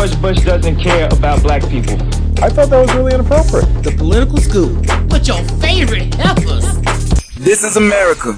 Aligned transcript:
George 0.00 0.22
Bush 0.22 0.38
doesn't 0.46 0.76
care 0.76 1.08
about 1.12 1.42
black 1.42 1.60
people. 1.68 1.92
I 2.42 2.48
thought 2.48 2.70
that 2.70 2.80
was 2.80 2.94
really 2.94 3.12
inappropriate. 3.12 3.66
The 3.84 3.94
Political 3.98 4.38
Scoop. 4.38 4.86
But 5.10 5.28
your 5.28 5.44
favorite 5.60 6.14
heifers. 6.14 6.64
This 7.34 7.62
is 7.62 7.76
America. 7.76 8.34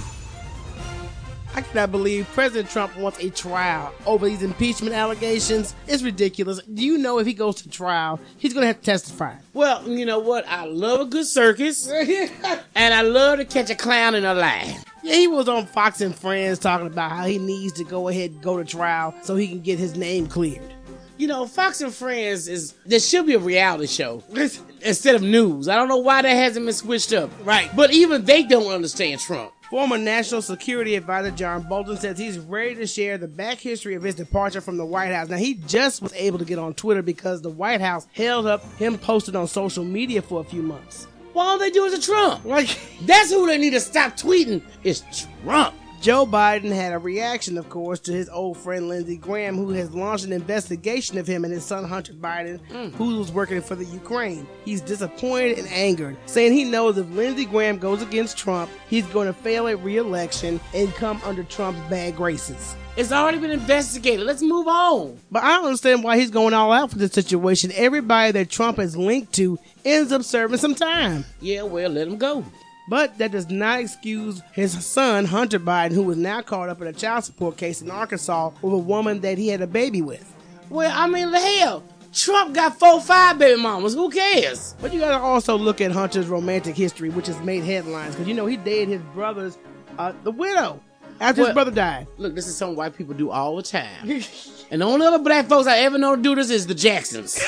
I 1.55 1.61
cannot 1.61 1.93
believe 1.93 2.27
President 2.35 2.69
Trump 2.69 2.97
wants 2.97 3.21
a 3.21 3.31
trial 3.31 3.95
over 4.07 4.29
these 4.29 4.43
impeachment 4.43 4.93
allegations. 4.93 5.77
It's 5.87 6.03
ridiculous. 6.03 6.61
Do 6.63 6.85
you 6.85 6.99
know 6.99 7.21
if 7.21 7.29
he 7.29 7.33
goes 7.33 7.63
to 7.63 7.69
trial, 7.69 8.19
he's 8.39 8.53
going 8.53 8.63
to 8.63 8.67
have 8.67 8.81
to 8.81 8.85
testify? 8.85 9.37
Well, 9.55 9.89
you 9.89 10.05
know 10.05 10.19
what? 10.19 10.45
I 10.49 10.65
love 10.65 10.99
a 10.99 11.05
good 11.05 11.27
circus, 11.29 11.89
and 12.75 12.93
I 12.93 13.03
love 13.03 13.39
to 13.39 13.45
catch 13.45 13.71
a 13.71 13.77
clown 13.77 14.17
in 14.17 14.25
a 14.25 14.35
lie. 14.35 14.79
Yeah, 15.05 15.15
he 15.15 15.29
was 15.29 15.49
on 15.49 15.67
Fox 15.67 16.01
and 16.01 16.13
Friends 16.13 16.59
talking 16.59 16.89
about 16.89 17.13
how 17.13 17.25
he 17.27 17.39
needs 17.39 17.75
to 17.75 17.85
go 17.85 18.09
ahead 18.09 18.33
and 18.33 18.43
go 18.43 18.57
to 18.57 18.65
trial 18.65 19.15
so 19.23 19.37
he 19.37 19.47
can 19.47 19.61
get 19.61 19.79
his 19.79 19.97
name 19.97 20.27
cleared. 20.27 20.73
You 21.19 21.29
know, 21.29 21.47
Fox 21.47 21.81
and 21.81 21.93
Friends 21.93 22.49
is 22.49 22.75
there 22.87 22.99
should 23.01 23.27
be 23.27 23.35
a 23.35 23.39
reality 23.39 23.87
show 23.87 24.23
instead 24.81 25.15
of 25.15 25.23
news. 25.23 25.69
I 25.69 25.77
don't 25.77 25.89
know 25.89 25.99
why 25.99 26.23
that 26.23 26.29
hasn't 26.29 26.67
been 26.67 26.75
switched 26.75 27.13
up. 27.13 27.31
Right. 27.45 27.71
But 27.77 27.93
even 27.93 28.25
they 28.25 28.43
don't 28.43 28.73
understand 28.73 29.21
Trump. 29.21 29.53
Former 29.71 29.97
National 29.97 30.43
Security 30.43 30.97
Advisor 30.97 31.31
John 31.31 31.63
Bolton 31.63 31.97
says 31.97 32.19
he's 32.19 32.39
ready 32.39 32.75
to 32.75 32.87
share 32.87 33.17
the 33.17 33.27
back 33.27 33.59
history 33.59 33.95
of 33.95 34.03
his 34.03 34.15
departure 34.15 34.61
from 34.61 34.77
the 34.77 34.85
White 34.85 35.13
House. 35.13 35.31
Now, 35.31 35.39
he 35.39 35.55
just 35.55 36.03
was 36.03 36.13
able 36.13 36.39
to 36.39 36.45
get 36.45 36.59
on 36.59 36.75
Twitter 36.75 37.01
because 37.01 37.41
the 37.41 37.49
White 37.49 37.81
House 37.81 38.07
held 38.13 38.47
up 38.47 38.63
him 38.75 38.99
posted 38.99 39.35
on 39.35 39.47
social 39.47 39.83
media 39.83 40.21
for 40.21 40.43
a 40.43 40.45
few 40.45 40.61
months. 40.61 41.07
Why 41.33 41.45
don't 41.45 41.59
they 41.59 41.71
do 41.71 41.85
is 41.87 41.95
to 41.95 42.05
Trump? 42.05 42.45
Like, 42.45 42.79
That's 43.03 43.31
who 43.31 43.47
they 43.47 43.57
need 43.57 43.71
to 43.71 43.81
stop 43.81 44.13
tweeting. 44.15 44.63
Is 44.85 45.05
Trump. 45.43 45.75
Joe 46.03 46.27
Biden 46.27 46.75
had 46.75 46.93
a 46.93 46.99
reaction, 46.99 47.57
of 47.57 47.69
course, 47.69 48.01
to 48.01 48.13
his 48.13 48.29
old 48.29 48.57
friend 48.57 48.89
Lindsey 48.89 49.17
Graham, 49.17 49.57
who 49.57 49.69
has 49.71 49.95
launched 49.95 50.25
an 50.25 50.33
investigation 50.33 51.17
of 51.17 51.29
him 51.29 51.45
and 51.45 51.55
his 51.55 51.65
son 51.65 51.85
Hunter 51.85 52.13
Biden, 52.13 52.59
mm. 52.71 52.91
who 52.95 53.19
was 53.19 53.31
working 53.31 53.63
for 53.63 53.77
the 53.77 53.85
Ukraine. 53.85 54.45
He's 54.65 54.81
disappointed 54.81 55.59
and 55.59 55.69
angered, 55.69 56.17
saying 56.27 56.55
he 56.55 56.65
knows 56.65 56.99
if 56.99 57.09
Lindsey 57.11 57.45
Graham 57.45 57.79
goes 57.79 58.03
against 58.03 58.37
Trump, 58.37 58.69
he's 58.91 59.07
going 59.07 59.29
to 59.29 59.33
fail 59.33 59.69
at 59.69 59.79
re-election 59.79 60.59
and 60.75 60.93
come 60.95 61.21
under 61.25 61.45
Trump's 61.45 61.79
bad 61.89 62.17
graces. 62.17 62.75
It's 62.97 63.13
already 63.13 63.39
been 63.39 63.53
investigated. 63.53 64.27
Let's 64.27 64.43
move 64.43 64.67
on. 64.67 65.21
But 65.31 65.45
I 65.45 65.51
don't 65.51 65.67
understand 65.67 66.03
why 66.03 66.19
he's 66.19 66.33
going 66.33 66.53
all 66.53 66.73
out 66.73 66.91
for 66.91 66.99
this 66.99 67.13
situation. 67.13 67.71
Everybody 67.77 68.33
that 68.33 68.51
Trump 68.51 68.81
is 68.81 68.97
linked 68.97 69.35
to 69.35 69.57
ends 69.85 70.11
up 70.11 70.25
serving 70.25 70.59
some 70.59 70.75
time. 70.75 71.25
Yeah, 71.41 71.63
well, 71.63 71.91
let 71.91 72.09
him 72.09 72.19
go. 72.19 72.45
But 72.93 73.17
that 73.17 73.33
does 73.33 73.49
not 73.49 73.81
excuse 73.81 74.43
his 74.53 74.85
son, 74.85 75.25
Hunter 75.25 75.59
Biden, 75.59 75.93
who 75.93 76.11
is 76.11 76.19
now 76.19 76.43
caught 76.43 76.69
up 76.69 76.83
in 76.83 76.87
a 76.87 76.93
child 76.93 77.25
support 77.25 77.57
case 77.57 77.81
in 77.81 77.91
Arkansas 77.91 78.51
with 78.61 78.75
a 78.75 78.77
woman 78.77 79.23
that 79.23 79.39
he 79.39 79.49
had 79.49 79.63
a 79.63 79.67
baby 79.67 80.03
with. 80.03 80.31
Well, 80.69 80.93
I 80.95 81.07
mean, 81.07 81.31
the 81.31 81.41
hell, 81.41 81.83
Trump 82.13 82.55
got 82.55 82.79
four, 82.79 83.01
five 83.01 83.39
baby 83.39 83.59
mamas. 83.59 83.95
Who 83.95 84.11
cares? 84.11 84.75
But 84.83 84.93
you 84.93 85.01
gotta 85.01 85.25
also 85.25 85.57
look 85.57 85.81
at 85.81 85.91
Hunter's 85.91 86.27
romantic 86.27 86.77
history, 86.77 87.09
which 87.09 87.29
has 87.29 87.41
made 87.41 87.65
headlines, 87.65 88.15
because 88.15 88.29
you 88.29 88.35
know 88.35 88.45
he 88.45 88.59
dated 88.59 88.91
his 88.91 89.03
brother's, 89.15 89.57
uh, 89.99 90.13
the 90.23 90.31
widow, 90.31 90.79
after 91.19 91.41
Well- 91.41 91.49
his 91.49 91.55
brother 91.55 91.71
died. 91.71 92.09
Look, 92.19 92.35
this 92.35 92.47
is 92.47 92.55
something 92.59 92.77
white 92.77 92.95
people 92.95 93.15
do 93.15 93.31
all 93.31 93.57
the 93.57 93.63
time. 93.63 94.07
and 94.71 94.83
the 94.83 94.85
only 94.85 95.07
other 95.07 95.19
black 95.19 95.49
folks 95.49 95.67
I 95.67 95.79
ever 95.79 95.97
know 95.97 96.15
to 96.15 96.21
do 96.21 96.35
this 96.35 96.51
is 96.51 96.67
the 96.67 96.75
Jacksons. 96.75 97.43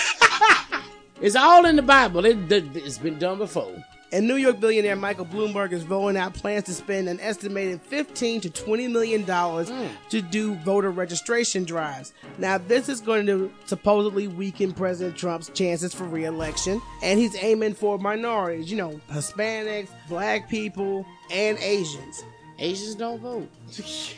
it's 1.21 1.37
all 1.37 1.67
in 1.67 1.77
the 1.77 1.83
Bible. 1.83 2.25
It, 2.25 2.51
it's 2.51 2.97
been 2.97 3.19
done 3.19 3.37
before. 3.37 3.77
And 4.15 4.29
New 4.29 4.37
York 4.37 4.61
billionaire 4.61 4.95
Michael 4.95 5.27
Bloomberg 5.27 5.73
is 5.73 5.85
rolling 5.87 6.17
out 6.17 6.35
plans 6.35 6.67
to 6.67 6.73
spend 6.73 7.09
an 7.09 7.19
estimated 7.19 7.83
15 7.83 8.43
to 8.43 8.51
20 8.51 8.87
million 8.87 9.25
dollars 9.25 9.73
to 10.11 10.23
do 10.23 10.55
voter 10.59 10.93
registration 10.93 11.65
drives. 11.65 12.13
Now, 12.39 12.59
this 12.59 12.89
is 12.89 13.01
going 13.01 13.27
to 13.27 13.53
supposedly 13.67 14.29
weaken 14.29 14.73
President 14.73 15.17
Trump's 15.17 15.49
chances 15.49 15.93
for 15.93 16.05
re-election, 16.05 16.81
and 17.03 17.19
he's 17.19 17.35
aiming 17.43 17.75
for 17.75 17.99
minorities, 17.99 18.71
you 18.71 18.77
know, 18.77 19.01
Hispanics, 19.11 19.89
black 20.09 20.49
people, 20.49 21.05
and 21.33 21.59
Asians. 21.59 22.23
Asians 22.61 22.95
don't 22.95 23.21
vote. 23.21 23.49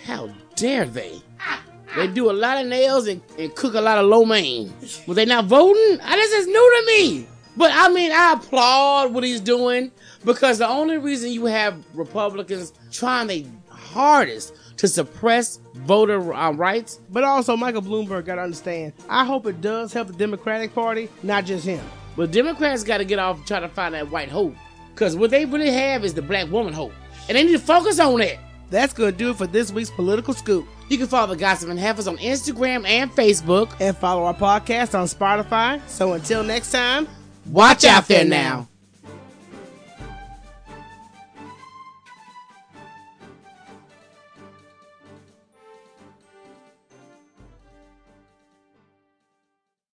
How 0.05 0.29
dare 0.57 0.85
they? 0.85 1.23
They 1.97 2.07
do 2.09 2.31
a 2.31 2.33
lot 2.33 2.63
of 2.63 2.67
nails 2.67 3.07
and, 3.07 3.23
and 3.39 3.55
cook 3.55 3.73
a 3.73 3.81
lot 3.81 3.97
of 3.97 4.05
lo 4.05 4.27
mein. 4.27 4.75
But 5.07 5.15
they 5.15 5.25
not 5.25 5.47
voting? 5.47 5.99
Ah, 6.03 6.17
This 6.17 6.33
is 6.33 6.47
new 6.47 6.53
to 6.55 6.87
me. 6.87 7.29
But 7.57 7.71
I 7.75 7.89
mean, 7.89 8.13
I 8.13 8.35
applaud 8.35 9.13
what 9.15 9.25
he's 9.25 9.41
doing 9.41 9.91
because 10.25 10.59
the 10.59 10.69
only 10.69 10.99
reason 10.99 11.31
you 11.33 11.47
have 11.47 11.83
Republicans 11.95 12.73
trying 12.93 13.27
their 13.29 13.43
hardest 13.71 14.55
to 14.79 14.87
suppress 14.89 15.59
voter 15.75 16.35
uh, 16.35 16.51
rights, 16.53 17.01
But 17.11 17.25
also, 17.25 17.57
Michael 17.57 17.81
Bloomberg 17.83 18.27
got 18.27 18.35
to 18.35 18.43
understand. 18.43 18.93
I 19.09 19.25
hope 19.25 19.47
it 19.47 19.61
does 19.63 19.93
help 19.93 20.09
the 20.09 20.13
Democratic 20.15 20.75
Party, 20.75 21.09
not 21.23 21.47
just 21.47 21.65
him. 21.65 21.83
but 22.15 22.31
Democrats 22.31 22.85
got 22.85 22.99
to 22.99 23.05
get 23.07 23.19
off 23.19 23.43
trying 23.47 23.63
to 23.63 23.69
find 23.69 23.95
that 23.95 24.11
white 24.11 24.29
hope. 24.29 24.55
Because 24.95 25.17
what 25.17 25.31
they 25.31 25.47
really 25.47 25.71
have 25.71 26.05
is 26.05 26.13
the 26.13 26.21
black 26.23 26.51
woman 26.51 26.75
hope. 26.75 26.93
And 27.29 27.37
they 27.39 27.43
need 27.45 27.53
to 27.53 27.59
focus 27.59 27.99
on 28.01 28.19
that. 28.21 28.39
That's 28.69 28.93
going 28.93 29.13
to 29.13 29.17
do 29.17 29.31
it 29.31 29.37
for 29.37 29.47
this 29.47 29.71
week's 29.73 29.91
Political 29.91 30.35
Scoop. 30.35 30.67
You 30.89 30.99
can 30.99 31.07
follow 31.07 31.29
the 31.35 31.37
Gossiping 31.37 31.77
Heifers 31.79 32.07
on 32.09 32.17
Instagram 32.19 32.87
and 32.87 33.11
Facebook. 33.13 33.75
And 33.81 33.97
follow 33.97 34.25
our 34.25 34.35
podcast 34.35 34.99
on 34.99 35.07
Spotify. 35.07 35.81
So 35.89 36.13
until 36.15 36.43
next 36.43 36.73
time, 36.73 37.07
Watch 37.51 37.85
out 37.85 38.09
there 38.09 38.25
now. 38.25 38.69